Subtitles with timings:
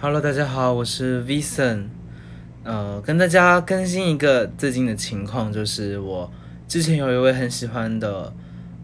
[0.00, 1.86] Hello，大家好，我是 Vinson
[2.62, 6.30] 呃，跟大家更新一个最近的情况，就是我
[6.68, 8.32] 之前有一位很喜欢的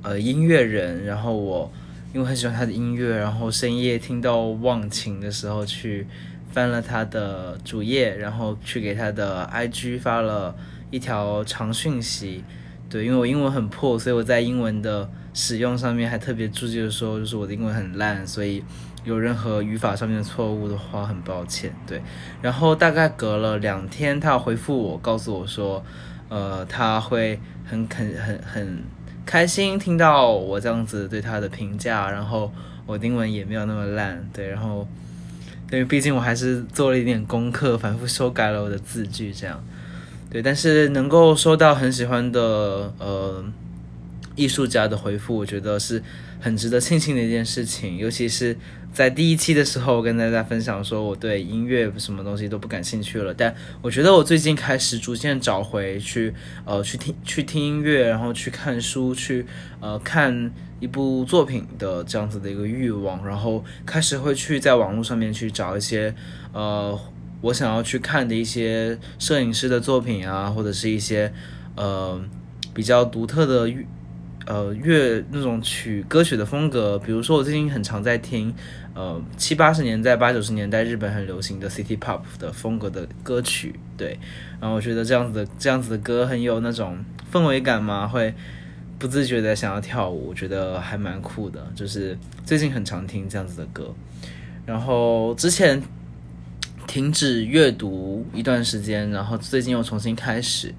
[0.02, 1.70] 呃音乐人，然后我
[2.12, 6.04] 因为很喜欢他的音乐，然后深夜听到忘情的时候去
[6.50, 10.52] 翻了他的主页，然后去给他的 IG 发了
[10.90, 12.42] 一条长讯息，
[12.90, 18.64] 对，因为我英文很破，所以我在英文的使用上面还特别注记说，就是我的英文很烂，所以。
[19.04, 21.72] 有任何语法上面的错误的话，很抱歉。
[21.86, 22.02] 对，
[22.42, 25.84] 然后大概隔了两天，他回复我，告诉我说，
[26.28, 28.82] 呃，他会很肯很很
[29.26, 32.50] 开心听到我这样子对他的评价，然后
[32.86, 34.86] 我英文也没有那么烂，对，然后
[35.70, 39.62] 因为毕竟我还是做了一点功课，反复修改了我的字句，这样，
[40.30, 43.44] 对，但是能够收到很喜欢的呃
[44.36, 46.02] 艺术家的回复，我觉得是
[46.44, 48.54] 很值得庆幸的一件事情，尤其是。
[48.92, 53.34] 在第一期的时候，我跟大家分享说我对音乐什么东西都不感兴趣了。
[53.34, 53.52] 但
[53.82, 56.32] 我觉得我最近开始逐渐找回去，
[56.64, 59.44] 呃，去听去听音乐，然后去看书，去
[59.80, 63.26] 呃看一部作品的这样子的一个欲望。
[63.26, 66.14] 然后开始会去在网络上面去找一些
[66.52, 66.96] 呃
[67.40, 71.32] 我想要去看的一些摄影师的作品啊，或者是一些
[71.74, 72.22] 呃
[72.72, 73.68] 比较独特的。
[74.46, 78.54] 呃，乐那种曲歌曲的风格，比如说我最近很常在听，
[78.94, 84.18] 呃，七八十年代、八九十年代日本很流行的 City Pop 的风格的歌曲，对，
[84.60, 88.34] 然后我觉得这样子的这样子的歌很有那种氛围感嘛，会
[88.98, 93.94] 不自觉的想要跳舞，我觉得还蛮酷的，就是最近很常听这样子的歌，
[94.66, 95.82] 然后之前
[96.86, 100.74] 停止阅读一段时间，然后最近又重新开始。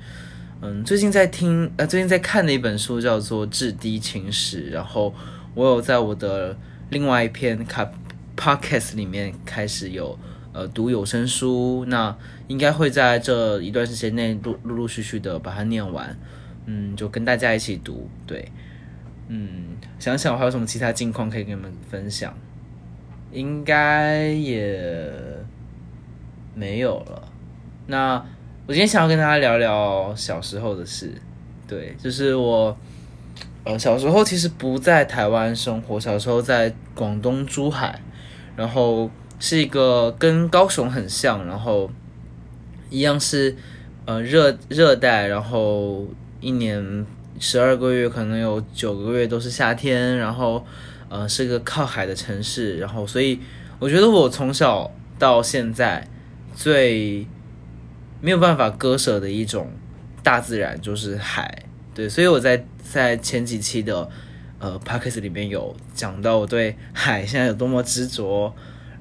[0.66, 5.14] 嗯，最近在听，呃，最近在看的一本书叫做《至低情史》，然后
[5.54, 6.58] 我有在我的
[6.90, 7.88] 另外一篇卡
[8.36, 10.18] podcast 里面开始有
[10.54, 16.18] 呃读有声书，那应该会在这一段时间内陆陆陆续续的把它念完，
[16.66, 18.52] 嗯，就跟大家一起读，对，
[19.28, 22.36] 嗯，想想我还有什么其他近况可以跟你们分享，
[23.31, 25.14] 应该也
[26.56, 27.31] 没有了，
[27.86, 28.25] 那。
[28.68, 31.12] 我今天想要跟大家聊聊小时候的事，
[31.68, 32.76] 对，就是我，
[33.64, 38.02] 呃，小时候其实不在台湾生活，小时候在广东珠海，
[38.56, 39.08] 然后
[39.40, 41.92] 是一个跟高雄很像，然后
[42.90, 43.56] 一样是
[44.06, 46.08] 呃热热带，然后
[46.42, 47.06] 一年
[47.40, 50.66] 十二个月可能有九个月都是夏天，然后
[51.09, 53.40] 呃是个靠海的城市，然后所以
[53.78, 54.90] 我觉得我从小
[55.20, 56.08] 到现在
[56.56, 57.28] 最。
[58.25, 59.69] 没有办法割舍的一种
[60.24, 61.62] 大自然就是海，
[61.94, 64.09] 对，所以我在在前几期的
[64.58, 68.52] 呃 p o d c a s 里面有讲到我对海现在有多么执着，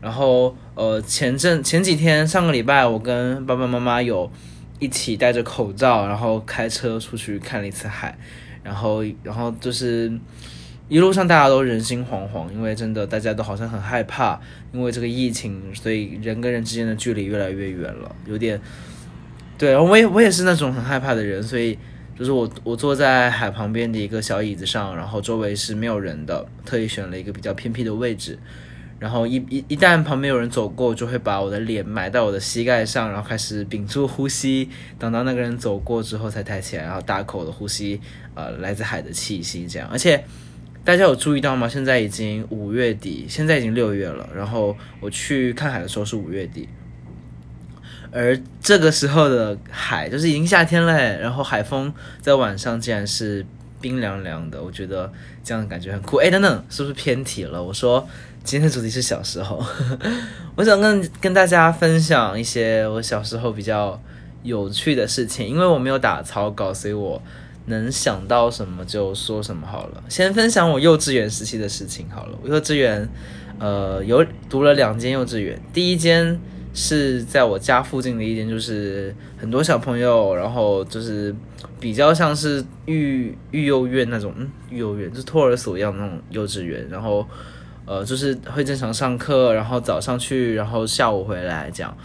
[0.02, 4.30] 然后呃前阵前几天上个礼拜我跟爸爸妈妈有
[4.78, 8.18] 一起戴着口罩，然后开车出去看了一次海，
[8.62, 10.12] 然后然后就是
[10.90, 14.38] 一路上大家都人心惶惶，因为真的大家都好像很害怕，
[14.74, 18.60] 因为这个疫情，所以人跟人之间的距离越来越远了，有点。
[19.56, 21.78] 对，我也我也是那种很害怕的人，所以
[22.18, 28.36] 就是我我坐在海旁边的一个小椅子上，然后周围是没有人的，特意选了一个比较偏僻的位置，
[28.98, 38.00] 然后一一一旦旁边有人走过，就会把我的脸埋到我的膝盖上，然后开始屏住呼吸，等到那个人走过之后才抬起来，然后大口的呼吸，
[38.34, 39.88] 呃，来自海的气息，这样。
[39.90, 40.24] 而且
[40.84, 41.68] 大家有注意到吗？
[41.68, 46.68] 现在已经五月底，现在已经六月了，然后我去看海的时候是五月底。
[48.14, 53.44] 而这个时候的海，就是已经夏天了，然后海风在晚上竟然是
[53.80, 56.18] 冰凉凉的，我觉得这样的感觉很酷。
[56.18, 57.60] 哎，等等，是不是偏题了？
[57.60, 58.06] 我说
[58.44, 59.60] 今天的主题是小时候，
[60.54, 64.00] 我想跟跟大家分享一些我小时候比较
[64.44, 67.20] 有趣的事情，因为我没有打草稿，所以我
[67.66, 70.04] 能想到什么就说什么好了。
[70.08, 72.38] 先分享我幼稚园时期的事情好了。
[72.44, 73.08] 我幼稚园，
[73.58, 76.40] 呃，有读了两间幼稚园，第一间。
[76.76, 81.32] 是在我家附近的一间，就是很多小朋友，然后就是
[81.78, 87.24] 比较像是育育幼院那种，嗯，育幼院就托儿所一样那种幼稚园，然后
[87.86, 91.96] 呃，就是会正常上课，然后早上去，然后下午回来这样。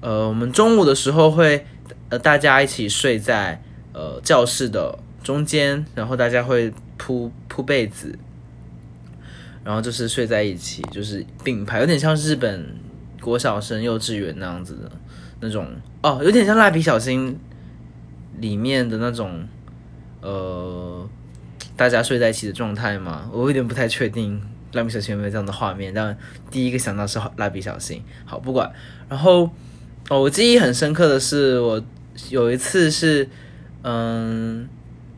[0.00, 1.64] 呃，我们中午的时候会
[2.08, 3.62] 呃大家一起睡在
[3.92, 8.18] 呃教室的中间，然后大家会铺铺被子，
[9.62, 12.84] 然后就是睡在一起，就是并排，有点像日本。
[13.26, 14.92] 国小生幼稚园那样子的
[15.40, 15.66] 那种
[16.00, 17.36] 哦，有点像蜡笔小新
[18.38, 19.44] 里面的那种
[20.20, 21.04] 呃，
[21.74, 23.28] 大家睡在一起的状态嘛？
[23.32, 24.40] 我有点不太确定
[24.74, 26.16] 蜡笔小新有没有这样的画面，但
[26.52, 28.00] 第一个想到是蜡笔小新。
[28.24, 28.70] 好，不管。
[29.08, 29.50] 然后
[30.08, 31.82] 哦，我记忆很深刻的是，我
[32.30, 33.28] 有一次是
[33.82, 34.68] 嗯。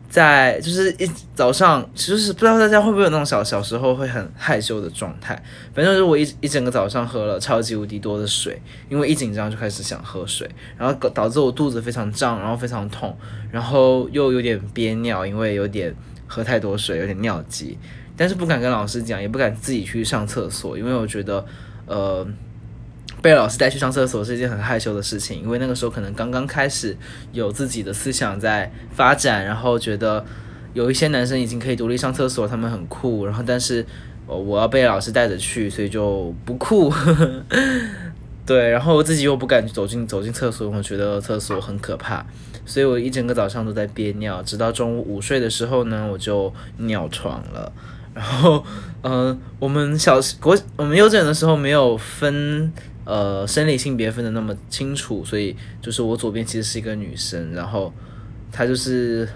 [0.09, 5.35] 在就是一早上，其实是不知道大家会不会有那种小小时候会很害羞的状态。
[5.75, 13.17] 反正就是我一一整个早上喝了超级无敌多的水，因为一紧张就开始想喝水，然后导致我肚子非常胀，然后非常痛，
[13.51, 15.95] 然后又有点憋尿，因为有点
[16.27, 17.77] 喝太多水，有点尿急。
[18.17, 21.45] 但是不敢跟老师讲，也不敢自己去上厕所，因为我觉得，
[21.87, 22.27] 呃。
[23.21, 26.97] 被老师带去上厕所是一件很害羞的事情，因为那个时候可能刚刚开始
[27.33, 30.25] 有自己的思想在发展，然后觉得
[30.73, 33.85] 有一些男生已经可以独立上厕所，他们很酷，然后但是
[34.27, 36.93] 我要被老师带着去，所以就不酷。
[38.47, 42.25] 对，然后我自己又不敢走进走进厕所，我觉得厕所很可怕，
[42.65, 47.73] 所以我一整个早上都在憋尿，直到中午午睡的时候呢，我就尿床了。
[48.15, 48.65] 然后，
[49.03, 52.73] 嗯，我们小国我们幼稚园的时候没有分。
[53.09, 57.91] 呃，生理性别分的那么清楚，所以就是我左边其实是一个女生，然后
[58.53, 59.27] 她就是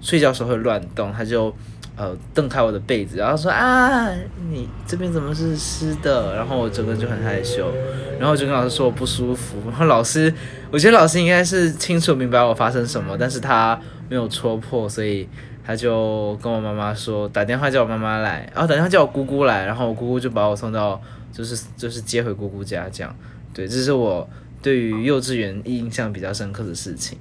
[0.00, 1.54] 睡觉时候会乱动，她就
[1.96, 4.08] 呃蹬开我的被子，然后说啊，
[4.50, 6.34] 你这边怎么是湿的？
[6.34, 7.70] 然后我整个就很害羞，
[8.18, 9.58] 然后就跟老师说我不舒服。
[9.66, 10.32] 然后老师，
[10.70, 13.78] 我觉得老师应该是清楚明白我发生什么，但是他
[14.08, 15.28] 没有戳破，所以
[15.70, 21.00] 他就跟我妈妈说，打电话叫我妈妈来，然后打电话叫我姑姑来，然后我姑姑就把我送到。
[21.32, 23.16] 就是就是接回姑姑家这样，
[23.54, 24.28] 对，这是我
[24.60, 27.16] 对于幼稚园印象比较深刻的事情。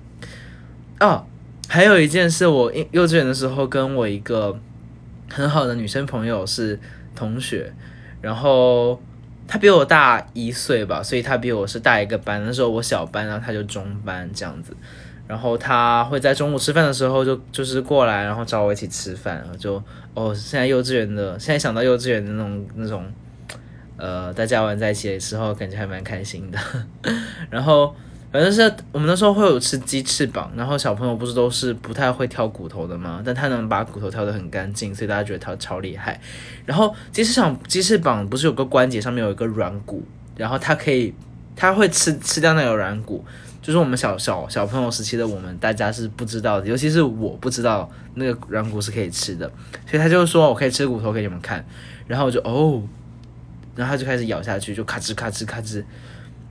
[0.99, 1.23] 哦，
[1.67, 4.59] 还有一件事，我幼稚园的时候跟我一个
[5.29, 6.77] 很好的女生朋友是
[7.15, 7.71] 同学，
[8.19, 8.99] 然后
[9.47, 12.43] 她比我大一岁吧，所以她比我是大一个班。
[12.43, 14.75] 那时候我小班，然后她就中班这样子。
[15.29, 19.81] 然后他会在中午吃饭的时候就就是过来，然后找我一起吃饭，然后就
[20.13, 23.05] 哦，现在幼稚园的，现在想到幼稚园的那种那种。
[24.01, 26.57] 呃，大家玩在一起的时候，感觉还蛮开心的。
[27.51, 27.93] 然后，
[28.31, 28.61] 反正是
[28.93, 33.21] 我们那时候会有吃鸡翅膀，然后小朋友不是都是不太会挑骨头的吗？
[33.25, 36.17] 但他能把骨头挑得很干净，所以大家觉得他超厉害。
[36.65, 40.01] 然后鸡翅膀，鸡翅膀不是有个关节上面有一个软骨，
[40.37, 41.13] 然后他可以，
[41.53, 43.25] 他会吃吃掉那个软骨。
[43.61, 49.51] 就是我们小小小朋友时期的我们，大家是不知道的，尤其是我不知道那个软骨是可以吃的，
[49.85, 51.65] 所以他就说我可以吃骨头给你们看，
[52.07, 52.81] 然后我就哦。
[53.75, 55.81] 然后他就开始咬下去，就咔吱咔吱咔吱，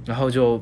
[0.07, 0.59] 然后就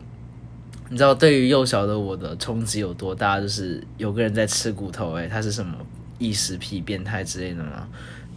[0.88, 3.40] 你知道对于幼小的我的冲击有多大？
[3.40, 5.76] 就是有个人在吃骨头，诶，他是什么
[6.18, 7.86] 异食癖变态之类的吗？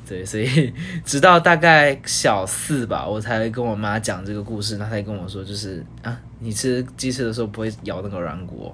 [0.10, 0.74] 对，所以
[1.06, 8.74] 直到大概小四吧，我才跟我妈讲这个故事，她才跟我说，就是啊，你吃鸡翅的时候不会咬那个软骨，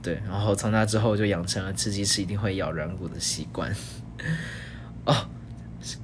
[0.00, 3.74] 对，然后从那之后就养成了吃鸡翅一定会咬软骨的习惯。
[5.04, 5.12] 哦，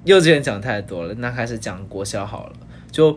[0.03, 2.57] 幼稚园讲太多了，那开始讲国小好了。
[2.91, 3.17] 就，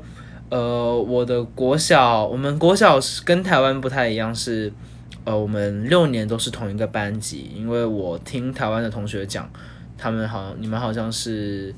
[0.49, 4.71] 呃，我的国小，我们国小是跟台湾不太一样，是，
[5.23, 7.49] 呃，我们六年都是同一个班级。
[7.55, 9.49] 因为我听台湾的同学讲，
[10.01, 11.71] 他们好你们好像是，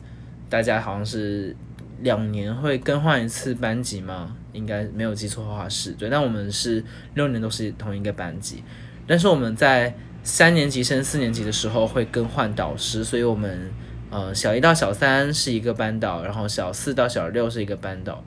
[0.49, 1.53] 大家好像是
[1.99, 4.37] 两年会更换一次班级吗？
[4.53, 6.09] 应该没有记错的话是对。
[6.09, 6.81] 但我们是
[7.15, 8.63] 六年都是同一个班级，
[9.05, 9.93] 但是我们在
[10.23, 13.69] 三年级升四年级的时候会更换导师，所以我们。
[14.09, 18.23] 呃，小一到小三是一个班导，然后小四到小六是一个班导。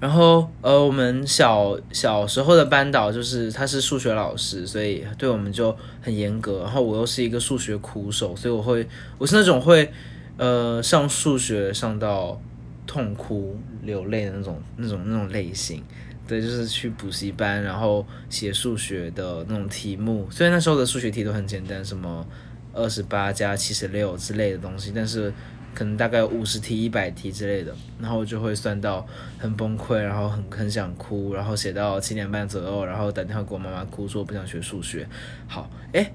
[0.00, 6.60] 然后，呃，我们小小时候的班导就是他是数学老师，所以对我们就很严格。
[6.62, 8.88] 然后我又是一个数学苦手，所以我会
[9.18, 9.92] 我是那种会
[10.38, 12.40] 呃上数学上到
[12.86, 15.84] 痛哭流泪的那种那种那种类型。
[16.26, 20.26] 对，就是去补习班，然后写数学的那种题目。
[20.30, 22.26] 虽然那时候的数学题都很简单，什么。
[22.72, 25.34] 二十八加七十六之类的东西，但是
[25.74, 29.06] 可能大概五十题、一百题之类的，然后我就会算到
[29.38, 35.06] 很崩溃，然后很很想哭，然后写到七点半左右，然后打电话给我妈妈哭，说我不想学数学。
[35.46, 36.12] 好，诶，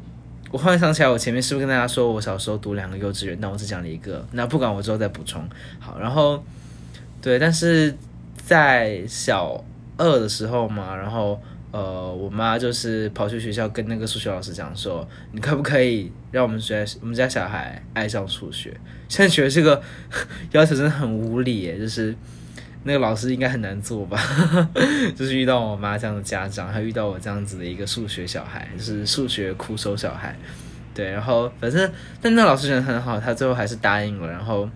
[0.52, 3.38] 我忽然想起来，我前面是不是跟大家说我小时候读两个幼稚园？
[3.42, 5.48] 但我只讲了一个，那不管我之后再补充。
[5.80, 6.44] 好，然后
[7.22, 7.96] 对，但是
[8.36, 9.64] 在小
[9.98, 11.40] 二的时候嘛，然后。
[11.76, 18.74] 呃，我妈就是跑去学校跟那个数学老师讲说，你可不可以让我们学我们家小孩爱上数学？
[19.10, 19.82] 现在觉得这个
[20.54, 22.16] 要求真的很无理，就是
[22.84, 24.18] 那个老师应该很难做吧？
[25.18, 30.34] 就是遇到我妈这样的家长，还遇到我这样子的一个数学小孩，就是数学苦手小孩。
[30.94, 31.92] 对，然后反正
[32.22, 34.70] 但那老师人很好，他最后还是答应了，然后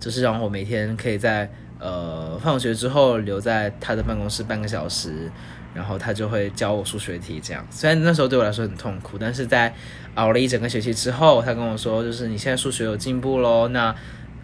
[0.00, 5.30] 就是让我每天可以在呃放学之后留在他的办公室半个小时。
[5.74, 9.74] 然后他就会教我数学题，这样虽然那时候对我来说很痛苦，但是在
[10.14, 13.94] 熬了一整个学期之后，他跟我说，就是你现在数学有进步喽，那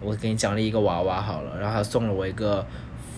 [0.01, 2.65] 我给你奖励一个娃娃好了，然后他送了我一个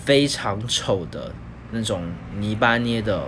[0.05, 1.31] 非常丑的
[1.71, 2.03] 那种
[2.37, 3.19] 泥巴捏的《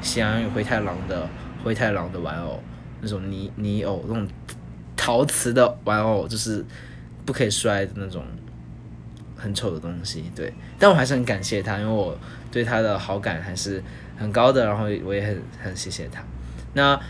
[0.00, 1.28] 喜羊羊与灰太狼》的
[1.64, 2.62] 灰太狼的玩偶，
[3.00, 4.28] 那种泥泥偶，那种
[4.96, 6.64] 陶瓷的玩偶，就是
[7.24, 8.24] 不可以摔的那种
[9.38, 10.30] 很丑的东西。
[10.36, 12.18] 对，但我还是很感谢他，因为我
[12.52, 13.82] 对他的好感还是
[14.18, 16.22] 很高的，然后我也很很谢谢他。
[16.74, 17.00] 那。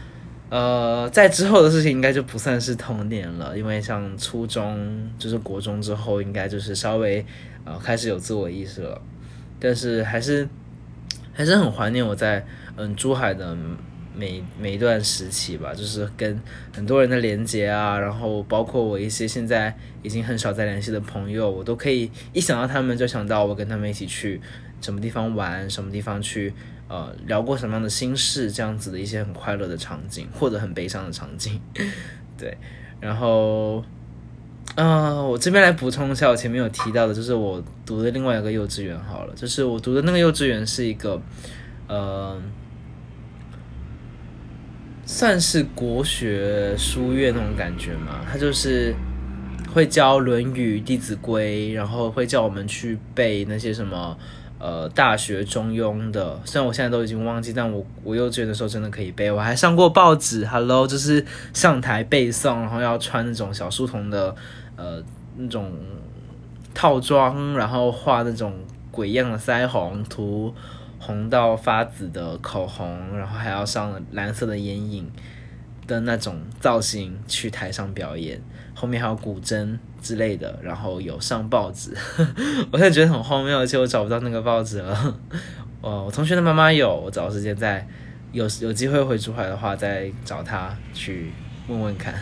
[0.50, 7.22] 呃，在之后的事情应该就不算是童年了，因为像初中就是国中之后，应该就是稍微
[7.66, 8.98] 呃开始有自我意识了，
[9.60, 10.48] 但是还是
[11.34, 13.54] 还是很怀念我在嗯珠海的
[14.18, 16.40] 每每一段时期吧，就是跟
[16.74, 24.40] 很多人的连接啊，然后包括我一些现在已经很少再联系的朋友，我都可以一想到他们就想到我跟他们一起去
[24.80, 26.52] 什么地方玩，什么地方去。
[26.90, 31.60] 呃，聊过什么样的心事，这样子的一些很快乐的场景，或者很悲伤的场景，
[32.38, 32.56] 对。
[32.98, 33.84] 然后，
[34.74, 41.20] 呃，我这边来补充一下，我前面有提到的，就是我读的另外一个幼稚园好了，就是我读的那个幼稚园是一个，
[41.88, 42.40] 呃，
[45.10, 48.94] 算是国学书院那种感觉嘛，他就是
[49.72, 54.14] 会教《论语》《弟子规》，然后会叫我们去背那些什么。
[54.60, 61.24] 呃，大学中庸的，虽然我现在都已经忘记，但我我幼稚园的时候真的可以背，我还上过报纸，Hello，就是
[61.54, 64.34] 上台背诵，然后要穿那种小书童的
[64.74, 65.00] 呃
[65.36, 65.70] 那种
[66.74, 68.52] 套装，然后画那种
[68.90, 70.52] 鬼样的腮红，涂
[70.98, 75.10] 红到发紫的口红，然后还要上蓝色的眼影
[75.86, 78.40] 的那种造型去台上表演。
[78.74, 81.92] 后面还有古筝之类的，然后有上报纸，
[82.70, 85.18] 我现在觉得很荒谬，而且我找不到那个报纸了。
[85.82, 87.84] 哦，我同学的妈妈有，我找时间再
[88.30, 91.32] 有有机会回珠海的话，再找他去
[91.66, 92.14] 问问看。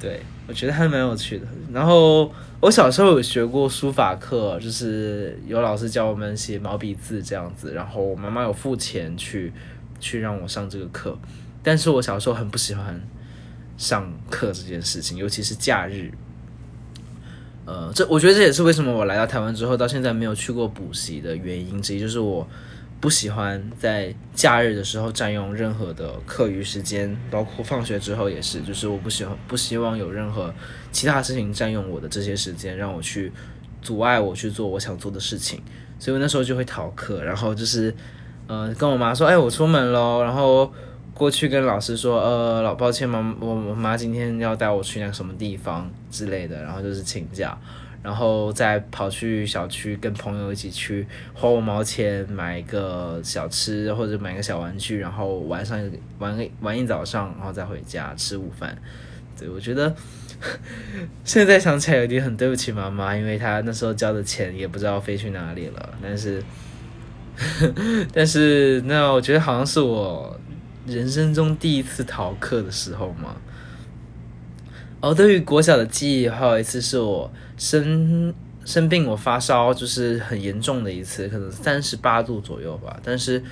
[0.00, 1.46] 对我觉得还蛮有趣的。
[1.72, 2.30] 然后
[2.60, 9.50] 我小时候有学过书法课，就是有老师教我们写毛笔字这样子，然后我妈妈有付钱去
[9.98, 11.18] 去让我上这个课，
[11.62, 13.00] 但是我小时候很不喜欢。
[13.78, 16.12] 上课这件事情，尤其是假日，
[17.64, 22.46] 呃，这我觉得这也是为什么我来到台湾之后，到现在没有去过补习的原因之一，就是我
[23.02, 30.54] 不喜欢在假日的时候占用任何的课余时间，包括放学之后也是，就是我不喜欢不希望有任何
[30.92, 33.32] 其他事情占用我的这些时间，让我去
[33.82, 35.60] 阻碍我去做我想做的事情，
[35.98, 37.92] 所以我那时候就会逃课，然后就是
[38.46, 40.72] 呃跟我妈说，哎，我出门喽，然后。
[41.14, 47.56] 过去跟老师说，呃，老抱歉妈，我我妈今天要带我去那个什么地方之类的，然后就是请假，
[48.02, 55.78] 然后再跑去小区跟朋友一起去花五毛钱买一个小吃或者买个小玩具，然后晚上
[56.18, 58.76] 玩个玩一早上，然后再回家吃午饭。
[59.38, 59.94] 对我觉得
[61.24, 65.94] 现在想起来有点很对不起妈妈，因为她那时候交的钱也不知道飞去哪里了。
[66.02, 66.42] 但是
[68.12, 70.38] 但是那我觉得好像是我。
[70.84, 73.36] 人生中第一次逃课的时候嘛？
[75.02, 78.32] 哦，对于国小的记忆，还有一次是我生
[78.64, 82.96] 生病，我发烧，就是很严重的一次，可能三十八度左右吧。
[83.02, 83.42] 但是，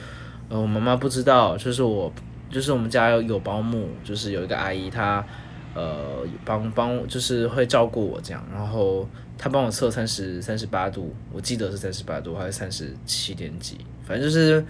[0.48, 2.12] 呃，我妈妈不知道，就是我，
[2.48, 5.26] 就是我们家有有保姆，就是有一个阿姨，她
[5.74, 8.46] 呃帮帮，就是会照顾我这样。
[8.54, 14.64] 然后她帮我测三十三十八度，我记得是三十八度还是三十七点几，反正就是。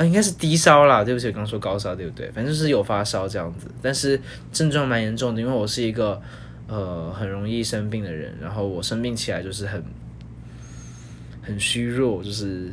[0.00, 2.30] 啊，应该是低烧啦，对不起，我刚说高烧，对不对？
[2.30, 4.18] 反正是有发烧这样子，但是
[4.50, 6.18] 症状蛮严重的，因为我是一个
[6.68, 9.84] 呃很容易生病的人，然后我生病起来就是很
[11.42, 12.72] 很虚弱，就是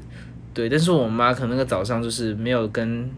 [0.53, 0.69] 对。
[0.69, 3.11] 但是我妈可能那个早上就是没有跟，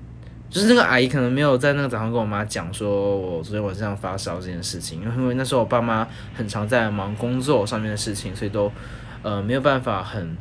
[0.50, 8.72] 就是那个阿姨可能没有在那个早上跟我妈讲说我昨天晚上发烧这件事情，因为那时候我爸妈很常在忙工作上面的事情，所以都
[9.22, 10.36] 呃没有办法很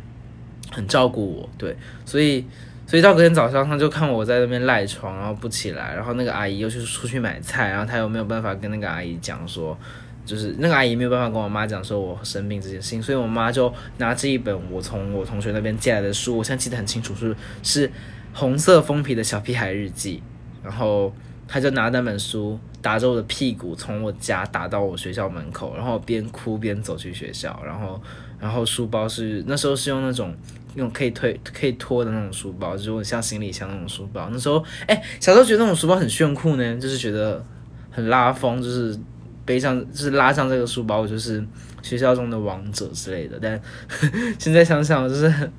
[0.71, 2.47] 很照顾我，对，所以。
[2.88, 9.76] 所以到隔天早上，他就看我在那边赖床，然后不起来，然后那个阿姨又去出去买菜，然后他又没有办法跟那个阿姨讲说，
[10.25, 17.92] 就是那个阿姨没有办法跟我妈讲说我生病这件事情，所以我妈就拿着一本我从我同学那边借来的书，我现在记得很清楚，是是
[18.33, 20.23] 红色封皮的小屁孩日记，
[20.64, 21.14] 然后
[21.47, 28.00] 他就拿那本书打着我的屁股，从我家打到我学校门口，然后边哭边走去学校，然后
[28.40, 30.35] 然后书包是那时候是用那种。
[30.75, 34.29] 用可以推可以拖的那种书包，就是像行李箱那种书包。
[34.31, 37.45] 那时候，哎，小时候觉得那种书包很炫酷呢，就是觉得
[37.91, 38.99] 很拉风，就是
[39.45, 41.45] 背上就是拉上这个书包，就是
[41.83, 43.39] 学校中的王者之类的。
[43.41, 43.61] 但
[44.39, 45.51] 现在想想，就是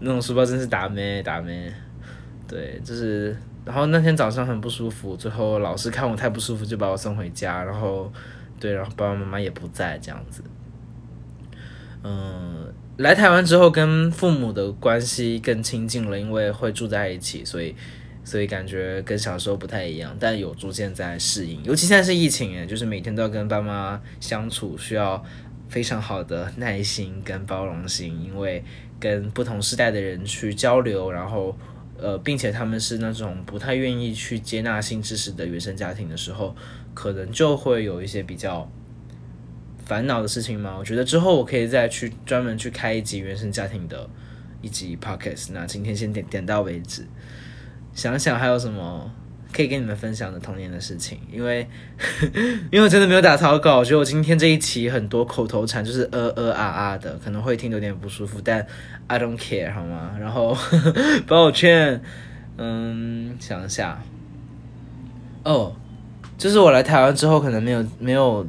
[0.00, 1.72] 那种书包真是打咩打咩。
[2.46, 3.36] 对，就是。
[3.64, 7.64] 然后那天早上很不舒服，最后老师看我太不舒服，就把我送回家。
[7.64, 8.12] 然后，
[8.60, 10.44] 对，然后爸爸妈妈也不在，这样子。
[12.02, 17.74] 嗯，来台湾之后跟父母的关系更亲近了，因为会住在一起，所以
[18.24, 21.62] 所以感觉跟小时候不太一样，但有逐渐在适应。
[21.64, 25.24] 尤其现在是疫情，就是每天都要跟爸妈相处，需要
[25.68, 28.62] 非常好的耐心跟包容心，因为
[29.00, 31.56] 跟不同时代的人去交流，然后。
[31.96, 36.54] 呃，并且他们是那种不太愿意去接纳新知识的原生家庭的时候，
[36.92, 38.68] 可能就会有一些比较
[39.84, 40.76] 烦恼的事情嘛。
[40.78, 44.08] 我觉得之后我可以再去专门去开一集原生家庭的
[44.60, 45.50] 一集 podcast。
[45.52, 47.06] 那今天先点点到为止，
[47.94, 49.10] 想想还有什么。
[49.56, 51.64] 可以跟你们分享的童年的事情，因为
[52.72, 58.66] 因为我真的没有打草稿，我觉得我今天这一期很多口头禅就是呃呃啊啊的，可能会听得有点不舒服，但
[59.06, 60.16] I don't care 好吗？
[60.18, 60.58] 然后
[61.28, 62.02] 抱歉，
[62.56, 64.02] 嗯，想一下，
[65.44, 65.76] 哦，
[66.36, 68.44] 就是我来台湾之后，可能没有没有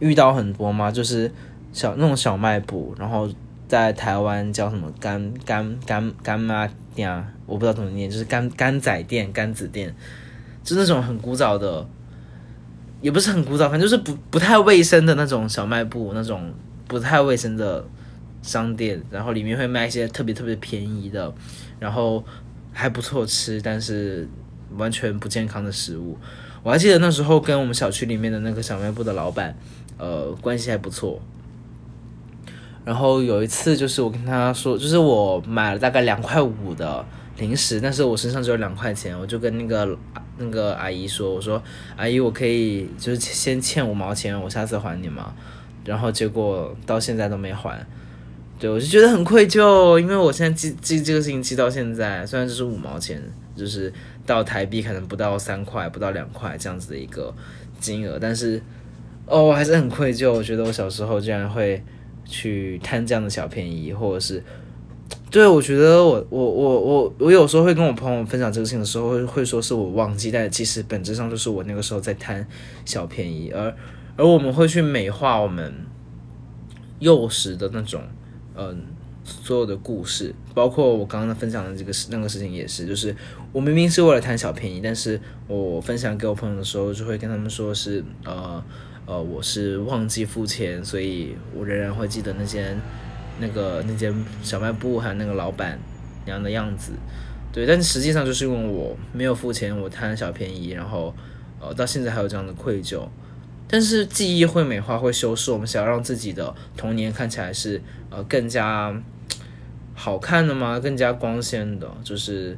[0.00, 1.30] 遇到很多嘛，就是
[1.72, 3.30] 小那种小卖部，然后
[3.68, 6.68] 在台湾叫什么干干干干妈。
[6.92, 9.94] 店啊我不知道怎么念，就是干干仔店、干子店，
[10.64, 11.86] 就那种很古早的，
[13.00, 16.52] 也不是很古早，反正就是不不太卫生的那种小卖部，那种
[16.88, 17.86] 不太卫生的
[18.42, 21.32] 商店，然后里面会卖一些特别特别便宜的，
[21.78, 22.24] 然后
[22.72, 24.28] 还不错吃，但是
[24.76, 26.18] 完全不健康的食物。
[26.64, 29.56] 我还记得那时候跟我们小区里面的那个小卖部的老板，
[30.00, 31.20] 呃，关系还不错。
[32.84, 37.04] 然后有一次，就是我跟他说，就是我买了大概两块五的
[37.36, 39.96] 零食，但是我身上只有两块钱，我就跟那个
[40.38, 41.62] 那个阿姨说，我说
[41.96, 45.34] 阿姨，我可以就是先欠五毛钱，我下次还你嘛。
[45.84, 47.86] 然后结果到现在都没还，
[48.58, 53.22] 对我就觉得很愧疚，因为我现在记记这个事情记到现在，虽然只是五毛钱，
[53.54, 53.92] 就是
[54.24, 57.34] 到台币可能不到三块，不到两块这样子的一个
[57.78, 58.62] 金额，但是
[59.30, 61.82] 哦，我还是很愧疚，我觉得我小时候竟然会。
[62.32, 64.40] 去贪这样的小便宜，或者是，
[65.32, 72.46] 对我觉得我我我我我有时候会跟我朋友分享这个事情的时候，会会说是我忘记，但其实本质上就是我那个时候在贪
[72.84, 73.74] 小便宜，而
[74.16, 75.74] 而我们会去美化我们
[77.00, 78.00] 幼时的那种
[78.54, 78.80] 嗯
[79.24, 83.12] 所有的故事，包括我刚刚分享的这个那个事情也是，就是
[83.50, 88.62] 我明明是为了贪小便宜，但是我分享给我朋友的时候，就会跟他们说是呃。
[89.10, 92.78] 呃，我是忘记付钱，所以我仍然会记得那间
[93.40, 95.76] 那个那间小卖部还有那个老板
[96.26, 96.92] 娘的样子，
[97.52, 97.66] 对。
[97.66, 101.12] 但实际上就是因为我没有付钱，我贪小便宜，然后
[101.60, 103.02] 呃到现在还有这样的愧疚。
[103.66, 108.94] 但是记忆会美化，会修饰，我们想要让自己的童年看起来是呃更加
[109.92, 110.78] 好看的吗？
[110.78, 112.56] 更加光鲜的，就是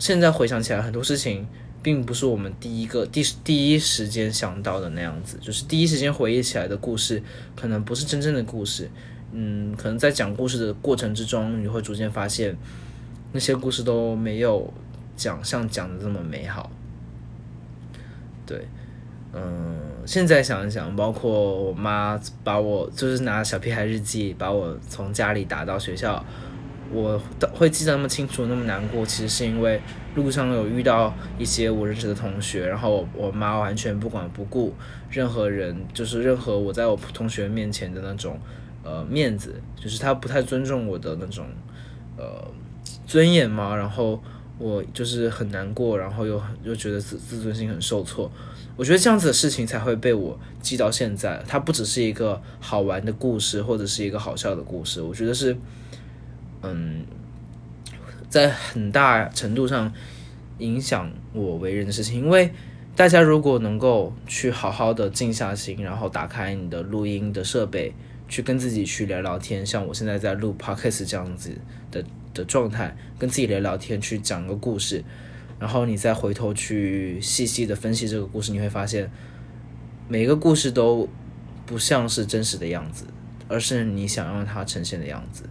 [0.00, 1.46] 现在回想起来很多事情。
[1.84, 7.22] 并不是我们第一个第第一时间想到的那样子，就是第一时间回忆起来的故事，
[7.54, 8.90] 可能不是真正的故事。
[9.32, 12.56] 嗯，可能在讲故事的过程之中，你会逐渐发现
[13.32, 14.72] 那些故事都没有
[15.14, 16.72] 讲像讲的这么美好。
[18.46, 18.66] 对，
[19.34, 21.30] 嗯，现在想一想，包括
[21.64, 26.24] 我妈把我就是拿小屁孩日记把我从家里打到学校。
[26.92, 27.20] 我
[27.52, 29.80] 会记得那么清楚，那么难过，其实是因为
[30.14, 34.72] 路上有遇到一些我认识的同学，然后我妈完全不管不顾
[35.10, 38.38] 任何人，就是任何我在我同学面前的那种
[38.84, 41.46] 呃面子，就是她不太尊重我的那种
[42.16, 42.46] 呃
[43.06, 43.74] 尊严嘛。
[43.74, 44.22] 然后
[44.58, 48.30] 我就是很难过，然后又又觉得自自尊心很受挫。
[48.76, 51.42] 我觉得这样子的事情才会被我记到现在。
[51.48, 55.56] 它不只是一个好玩的故事，或者是一个好笑的故事，我觉得是。
[56.64, 57.04] 嗯，
[58.28, 59.92] 在很大程度上
[60.58, 62.50] 影响我为人的事情，因为
[62.96, 67.92] 大家如果能够去好好的静下心，然后打开你的录音的设备，
[68.28, 71.50] 去跟自己去聊聊天，像我现在在录 podcast 这样子
[71.90, 75.04] 的的状态，跟自己聊聊天，去讲个故事，
[75.58, 79.10] 然后你再回头去细细的分析这个故事，你会发现
[80.08, 81.08] 每个故事都
[81.66, 83.06] 不像是真实的样子，
[83.48, 85.44] 而是你想让它呈现的样子。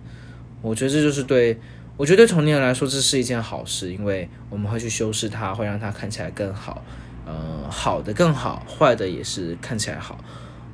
[0.63, 1.59] 我觉得这就是对，
[1.97, 6.83] 我觉得对童年人来说这是一件好事，因为我们会去修饰它，会让它看起来更好，
[7.25, 10.17] 呃，好的更好，坏的也是看起来好，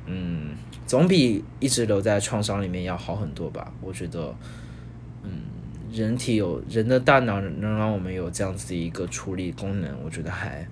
[0.06, 0.54] 嗯，
[0.86, 3.72] 总比一直留在创伤里面要好很多吧。
[3.80, 4.34] 我觉得，
[5.24, 5.30] 嗯，
[5.92, 10.64] 人体有人的大脑能让我们有这样子的一个处理功能，我觉得还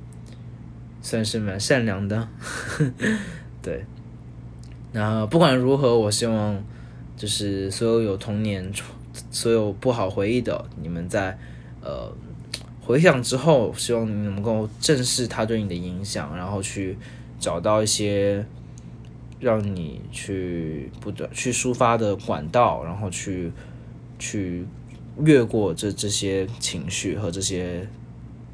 [1.03, 2.29] 算是蛮善良的，
[3.61, 3.85] 对。
[4.93, 6.65] 那不管如何，我希望
[7.17, 8.98] 就是所有有童年创。
[9.31, 11.39] 所有不好回忆的，你们在
[11.83, 12.13] 呃
[12.81, 16.97] 回想之后，希望你能够正视它对你的影响，然后去
[17.39, 18.45] 找到一些
[19.41, 23.53] 让你去不断去抒发的管道，然后去
[24.19, 24.67] 去
[25.21, 27.87] 越过这这些情绪和这些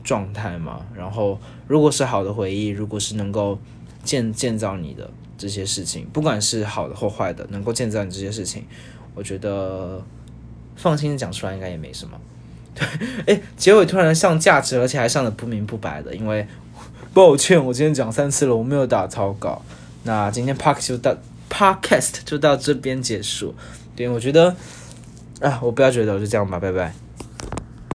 [0.02, 0.84] 状态嘛。
[0.94, 3.58] 然后，如果是好的回忆，如果是能够
[4.02, 8.64] 建建造你的这些事情，不管是好的或坏的，能够建造你这些事情，
[9.14, 10.04] 我觉得
[10.76, 12.18] 放心的讲出来应该也没什么。
[12.74, 12.86] 对，
[13.26, 16.46] 哎，结尾突然上价值，而且还上的不明不白的，因为
[17.14, 19.62] 抱歉，我今天讲三次了，我没有打草稿。
[20.02, 21.16] 那今天 park 就到
[21.48, 23.54] podcast 就到这边结束。
[23.94, 24.56] 对，我觉得
[25.40, 27.03] 啊，我不要觉得，我就这样吧，拜拜。